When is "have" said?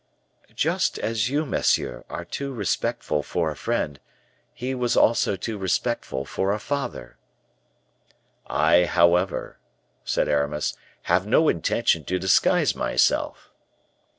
11.03-11.27